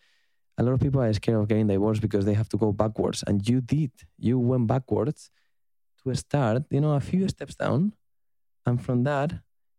[0.59, 3.25] a lot of people are scared of getting divorced because they have to go backwards.
[3.27, 3.93] And you did.
[4.19, 5.31] You went backwards
[6.05, 7.95] to start, you know, a few steps down.
[8.67, 9.33] And from that,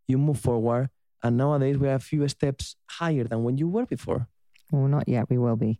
[0.08, 0.90] you move forward.
[1.24, 4.28] And nowadays, we are a few steps higher than when you were before.
[4.72, 5.30] Well, not yet.
[5.30, 5.80] We will be.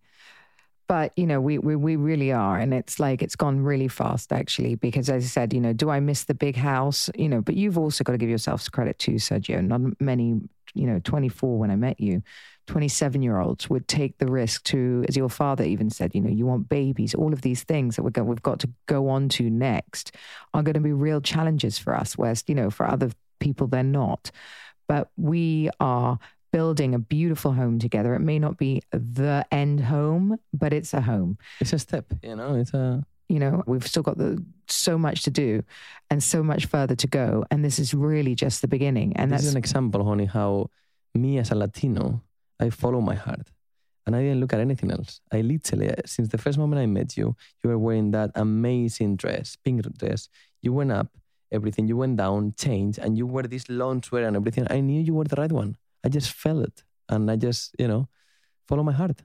[0.92, 2.58] But, you know, we, we, we really are.
[2.58, 5.90] And it's like, it's gone really fast, actually, because as I said, you know, do
[5.90, 7.10] I miss the big house?
[7.16, 9.66] You know, but you've also got to give yourselves credit too, Sergio.
[9.66, 10.42] Not many,
[10.74, 12.22] you know, 24 when I met you,
[12.68, 16.30] 27 year olds would take the risk to, as your father even said, you know,
[16.30, 19.30] you want babies, all of these things that we're go, we've got to go on
[19.30, 20.14] to next
[20.54, 23.82] are going to be real challenges for us, whereas, you know, for other people, they're
[23.82, 24.30] not.
[24.90, 26.20] But we are
[26.52, 28.14] building a beautiful home together.
[28.14, 31.38] It may not be the end home, but it's a home.
[31.60, 33.06] It's a step, you know, it's a.
[33.30, 35.64] You know, we've still got the so much to do
[36.10, 37.46] and so much further to go.
[37.50, 39.16] And this is really just the beginning.
[39.16, 40.70] And this that's is an example, honey, how
[41.16, 42.22] me as a Latino,
[42.60, 43.48] I follow my heart.
[44.06, 45.22] And I didn't look at anything else.
[45.32, 49.56] I literally, since the first moment I met you, you were wearing that amazing dress,
[49.64, 50.28] pink dress.
[50.62, 51.08] You went up,
[51.54, 51.88] everything.
[51.88, 54.68] You went down, changed, and you wore this long sweater and everything.
[54.70, 55.78] I knew you were the right one.
[56.04, 56.84] I just felt it.
[57.10, 58.08] And I just, you know,
[58.68, 59.24] follow my heart.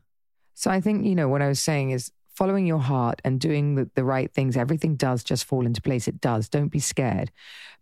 [0.54, 3.76] So I think, you know, what I was saying is following your heart and doing
[3.76, 6.08] the, the right things, everything does just fall into place.
[6.08, 6.48] It does.
[6.48, 7.30] Don't be scared.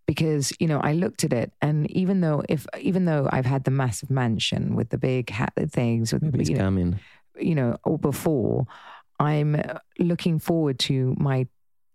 [0.06, 3.64] Because, you know, I looked at it and even though if even though I've had
[3.64, 7.00] the massive mansion with the big hat things with Maybe it's you know, coming.
[7.38, 8.66] you know, or before,
[9.18, 9.62] I'm
[9.98, 11.46] looking forward to my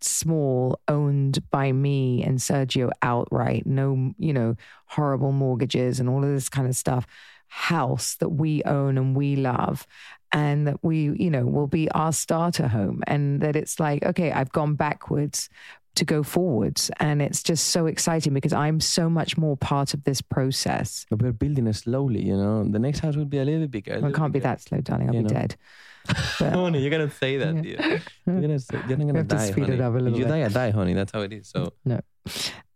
[0.03, 6.29] small owned by me and Sergio outright, no, you know, horrible mortgages and all of
[6.29, 7.05] this kind of stuff,
[7.47, 9.87] house that we own and we love.
[10.31, 13.01] And that we, you know, will be our starter home.
[13.07, 15.49] And that it's like, okay, I've gone backwards
[15.95, 16.91] to go forwards.
[16.99, 21.07] And it's just so exciting because I'm so much more part of this process.
[21.09, 22.63] But we're building it slowly, you know.
[22.63, 23.99] The next house will be a little bit bigger.
[23.99, 25.09] Well, it can't be that slow, darling.
[25.09, 25.39] I'll You be know.
[25.39, 25.55] dead.
[26.07, 27.61] But- honey, you're gonna say that, Yeah.
[27.61, 28.01] dear.
[28.25, 29.81] You're gonna say, you're not gonna have to die, speed it honey.
[29.81, 30.29] up a little you bit.
[30.31, 30.93] die, I die, honey.
[30.93, 31.47] That's how it is.
[31.49, 31.99] So no.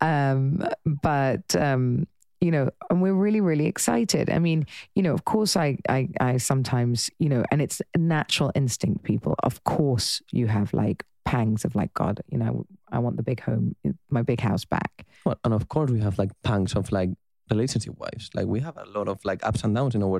[0.01, 2.07] Um, but um,
[2.41, 4.29] you know, and we're really, really excited.
[4.29, 7.97] I mean, you know, of course, I, I, I sometimes, you know, and it's a
[7.97, 9.03] natural instinct.
[9.03, 13.23] People, of course, you have like pangs of like, God, you know, I want the
[13.23, 13.75] big home,
[14.09, 15.05] my big house back.
[15.25, 17.11] Well, and of course we have like pangs of like
[17.49, 18.29] relationship wise.
[18.33, 20.19] Like we have a lot of like ups and downs in our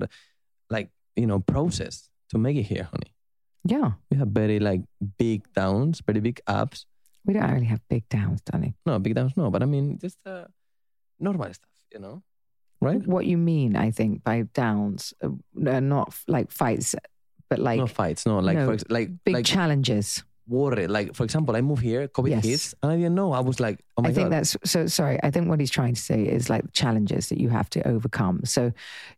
[0.69, 3.13] like you know process to make it here, honey.
[3.65, 4.81] Yeah, We have very like
[5.17, 6.85] big downs, very big ups.
[7.25, 8.73] we don't really have big downs, darling.
[8.85, 9.49] No, big downs, no.
[9.49, 10.45] But I mean, just uh,
[11.19, 12.21] normal stuff, you know,
[12.81, 12.99] right?
[13.07, 16.95] What you mean, I think, by downs, uh, not like fights,
[17.49, 18.39] but like no fights, no.
[18.39, 20.23] Like no, for ex- like big like challenges.
[20.47, 20.87] Worry.
[20.87, 22.45] Like for example, I moved here, COVID Yes.
[22.45, 23.31] hits, and I didn't know.
[23.31, 24.33] I was like, oh my I think god.
[24.33, 25.19] that's so sorry.
[25.23, 28.41] I think what he's trying to say is like challenges that you have to overcome.
[28.45, 28.71] So,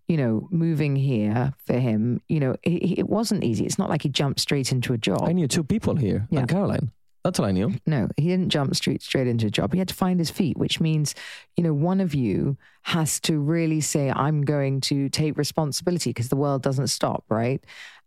[0.08, 3.66] you know, moving here for him, you know, it, it wasn't easy.
[3.66, 5.24] It's not like he jumped straight into a job.
[5.24, 6.40] I knew two people here Yeah.
[6.42, 6.92] and Caroline.
[7.24, 7.74] That's all I knew.
[7.88, 9.74] No, he didn't jump straight straight into a job.
[9.74, 11.16] He had to find his feet, which means,
[11.58, 16.30] you know, one of you has to really say, "I'm going to take responsibility because
[16.30, 17.64] the world doesn't stop, right?"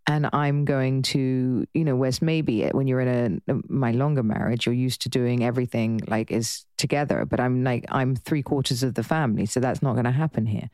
[0.08, 4.64] And I'm going to, you know, whereas maybe when you're in a my longer marriage,
[4.64, 7.26] you're used to doing everything like is together.
[7.26, 10.46] But I'm like I'm three quarters of the family, so that's not going to happen
[10.46, 10.70] here.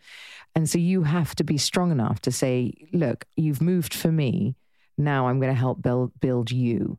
[0.55, 4.55] And so you have to be strong enough to say, "Look, you've moved for me."
[4.97, 6.99] Now I'm going to help build build you.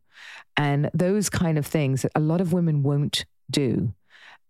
[0.58, 3.93] And those kind of things that a lot of women won't do.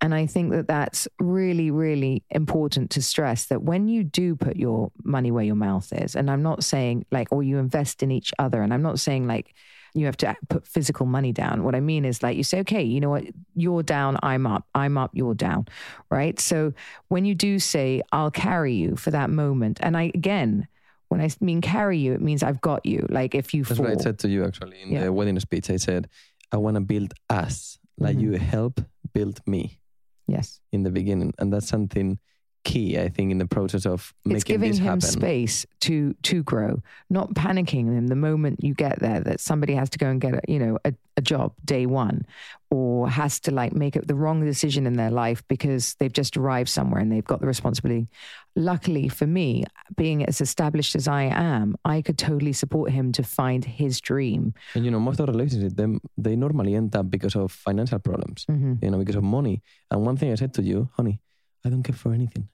[0.02, 4.56] And I think that that's really, really important to stress that when you do put
[4.58, 8.12] your money where your mouth is, and I'm not saying like, or you invest in
[8.12, 9.56] each other, and I'm not saying like
[9.94, 11.64] you have to put physical money down.
[11.64, 13.24] What I mean is like you say, okay, you know what,
[13.56, 15.68] you're down, I'm up, I'm up, you're down,
[16.12, 16.38] right?
[16.40, 16.74] So
[17.08, 20.68] when you do say, I'll carry you for that moment, and I, again,
[21.08, 23.06] when I mean carry you, it means I've got you.
[23.10, 25.04] Like if you That's fall, what I said to you actually in Yeah.
[25.06, 25.70] the wedding speech.
[25.70, 26.10] I said,
[26.52, 28.22] I want to build us like Mhm.
[28.22, 28.82] you help
[29.14, 29.80] build me
[30.28, 30.60] yes.
[30.72, 31.34] in the beginning.
[31.40, 32.20] And that's something
[32.66, 36.44] key, I think, in the process of making it's giving this him space to to
[36.44, 40.20] grow, not panicking him the moment you get there that somebody has to go and
[40.20, 42.26] get a you know a, a job day one,
[42.72, 46.68] or has to like make the wrong decision in their life because they've just arrived
[46.70, 48.08] somewhere and they've got the responsibility.
[48.56, 53.24] Luckily for me, being as established as I am, I could totally support him to
[53.24, 54.54] find his dream.
[54.74, 58.46] And you know, most of relationships, them they normally end up because of financial problems.
[58.50, 58.82] Mhm.
[58.82, 59.62] You know, because of money.
[59.92, 61.22] And one thing I said to you, honey,
[61.66, 62.48] I don't care for anything.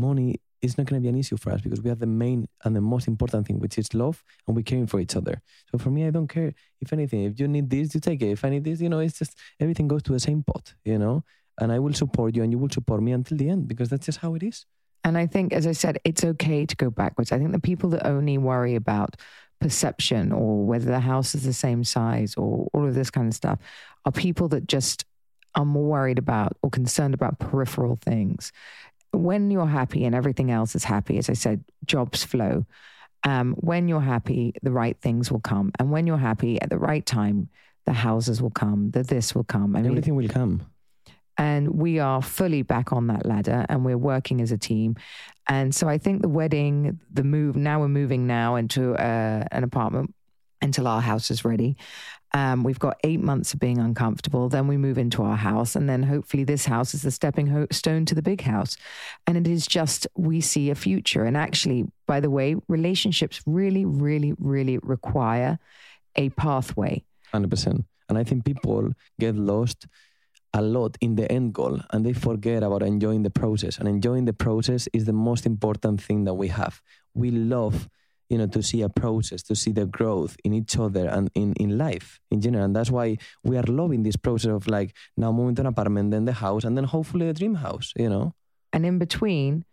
[0.00, 2.46] Money is not going to be an issue for us because we have the main
[2.64, 5.40] and the most important thing, which is love, and we're caring for each other.
[5.70, 6.52] So for me, I don't care.
[6.80, 8.30] If anything, if you need this, you take it.
[8.30, 10.74] If I need this, you know, it's just everything goes to the same pot.
[10.84, 11.24] You know,
[11.60, 14.06] and I will support you, and you will support me until the end because that's
[14.06, 14.66] just how it is.
[15.02, 17.32] And I think, as I said, it's okay to go backwards.
[17.32, 19.16] I think the people that only worry about
[19.60, 23.34] perception or whether the house is the same size or all of this kind of
[23.34, 23.58] stuff
[24.04, 25.04] are people that just
[25.54, 28.52] are more worried about or concerned about peripheral things.
[29.12, 32.64] When you're happy and everything else is happy, as I said, jobs flow.
[33.24, 35.72] Um, when you're happy, the right things will come.
[35.78, 37.48] And when you're happy at the right time,
[37.86, 39.74] the houses will come, the this will come.
[39.76, 40.62] I mean, Everything will come.
[41.36, 44.94] and we are fully back on that ladder and we're working as a team
[45.48, 49.64] and so i think the wedding the move now we're moving now into uh, an
[49.64, 50.12] apartment
[50.60, 51.76] until our house is ready
[52.32, 55.88] um, we've got eight months of being uncomfortable then we move into our house and
[55.88, 58.76] then hopefully this house is the stepping ho- stone to the big house
[59.26, 63.84] and it is just we see a future and actually by the way relationships really
[63.84, 65.58] really really require
[66.16, 67.84] a pathway 100%.
[68.08, 69.86] And I think people get lost
[70.52, 73.78] a lot in the end goal and they forget about enjoying the process.
[73.78, 76.82] And enjoying the process is the most important thing that we have.
[77.14, 77.88] We love,
[78.30, 81.52] you know, to see a process, to see the growth in each other and in,
[81.54, 82.64] in life in general.
[82.64, 86.12] And that's why we are loving this process of like now moving to an apartment,
[86.12, 88.34] then the house, and then hopefully the dream house, you know?
[88.72, 89.64] and in between,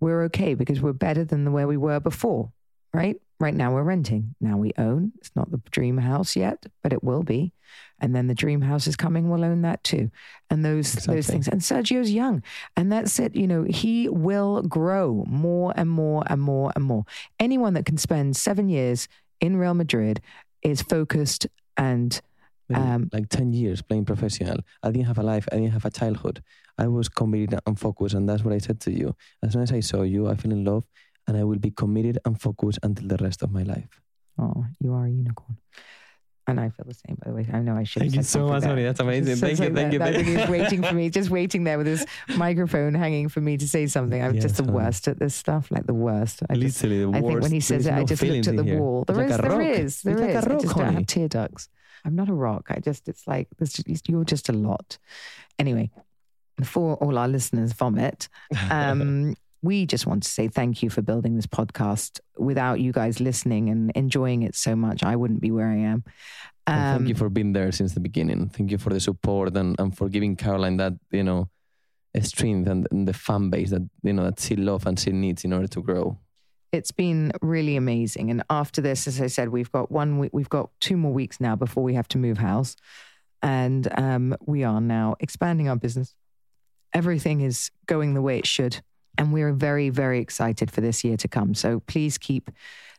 [0.00, 2.52] we're okay because we're better than the where we were before,
[2.92, 3.20] right?
[3.38, 4.34] Right now we're renting.
[4.40, 5.12] Now we own.
[5.18, 7.52] It's not the dream house yet, but it will be.
[7.98, 9.28] And then the dream house is coming.
[9.28, 10.10] We'll own that too.
[10.48, 11.48] And those those things.
[11.48, 12.42] And Sergio's young,
[12.76, 13.34] and that's it.
[13.36, 17.04] You know, he will grow more and more and more and more.
[17.38, 19.08] Anyone that can spend seven years
[19.40, 20.20] in Real Madrid
[20.62, 21.46] is focused
[21.76, 22.20] and
[22.74, 24.58] Um, like 10 years playing professional.
[24.82, 25.46] I didn't have a life.
[25.52, 26.42] I didn't have a childhood.
[26.76, 28.14] I was committed and focused.
[28.16, 29.14] And that's what I said to you.
[29.42, 30.84] As soon as I saw you, I fell in love
[31.26, 34.00] and I will be committed and focused until the rest of my life.
[34.38, 35.56] oh, you are a unicorn.
[36.48, 37.46] And I feel the same, by the way.
[37.52, 38.02] I know I should.
[38.02, 38.84] Thank you so much, honey.
[38.84, 39.34] That's amazing.
[39.34, 40.38] Just Thank you, thank you, that- thank that you.
[40.38, 43.88] he's waiting for me, just waiting there with his microphone hanging for me to say
[43.88, 44.22] something.
[44.22, 44.76] I'm just the honey.
[44.76, 46.42] worst at this stuff, like the worst.
[46.48, 48.56] I just, Literally, the I think when he says There's it, I just looked at
[48.56, 48.78] the here.
[48.80, 49.04] wall.
[49.08, 49.68] There It's is, like a there rock.
[49.78, 50.20] is, like is.
[50.20, 51.68] a I rock, just don't have tear ducts.
[52.04, 52.66] I'm not a rock.
[52.70, 54.98] I just, it's like just, you're just a lot.
[55.58, 55.90] Anyway,
[56.56, 58.28] before all our listeners vomit,
[58.70, 62.20] um, we just want to say thank you for building this podcast.
[62.38, 66.04] Without you guys listening and enjoying it so much, I wouldn't be where I am.
[66.66, 68.48] And thank you Um, for being there since the beginning.
[68.48, 71.48] Thank you for the support and, and for giving Caroline that, you know,
[72.22, 75.44] strength and, and the fan base that, you know, that she loves and she needs
[75.44, 76.18] in order to grow.
[76.72, 78.30] it's been really amazing.
[78.30, 81.40] And after this, as I said, we've got one week, we've got two more weeks
[81.40, 82.76] now before we have to move house.
[83.42, 86.14] And um, we are now expanding our business.
[86.92, 88.80] Everything is going the way it should.
[89.18, 91.54] And we're very, very excited for this year to come.
[91.54, 92.50] So please keep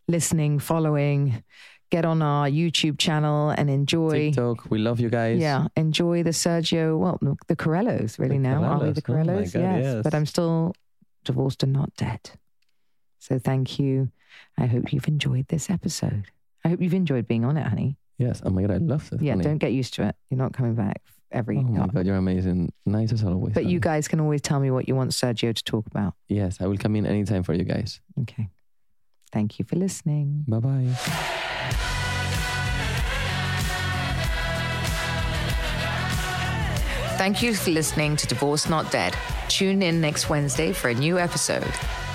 [0.07, 1.43] listening, following,
[1.89, 4.31] get on our YouTube channel and enjoy.
[4.31, 5.39] TikTok, we love you guys.
[5.39, 8.63] Yeah, enjoy the Sergio, well, the- the Carrallos, really The now.
[8.63, 9.49] Are we the Carrallos.
[9.55, 9.59] Oh?
[9.59, 9.83] God, yes.
[9.83, 10.03] yes.
[10.03, 10.73] But I'm still
[11.23, 12.31] divorced and not dead.
[13.19, 14.11] So thank you.
[14.57, 16.25] I hope you've enjoyed this episode.
[16.63, 17.97] I hope you've enjoyed being on it, honey.
[18.17, 18.41] Yes.
[18.43, 19.21] Oh my God, I love it.
[19.21, 19.43] Yeah, honey.
[19.43, 20.15] don't get used to it.
[20.29, 21.01] You're not coming back
[21.31, 21.87] every Oh my time.
[21.89, 22.71] God, you're amazing.
[22.85, 23.53] Nice as always.
[23.53, 26.13] But you guys can always tell me what you want Sergio to talk about.
[26.27, 27.99] Yes, I will come in anytime for you guys.
[28.21, 28.49] Okay.
[29.31, 30.45] Thank you for listening.
[30.47, 30.93] Bye bye.
[37.17, 39.15] Thank you for listening to Divorce Not Dead.
[39.49, 41.65] Tune in next Wednesday for a new episode.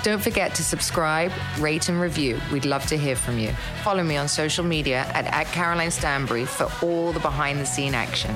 [0.01, 2.39] Don't forget to subscribe, rate, and review.
[2.53, 3.51] We'd love to hear from you.
[3.83, 7.93] Follow me on social media at, at Caroline Stanbury for all the behind the scene
[7.93, 8.33] action.